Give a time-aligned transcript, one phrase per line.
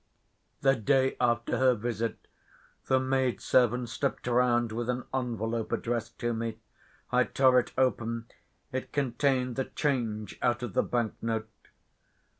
[0.61, 2.25] The day after her visit
[2.87, 6.57] the maid‐servant slipped round with an envelope addressed to me.
[7.11, 8.25] I tore it open:
[8.71, 11.51] it contained the change out of the banknote.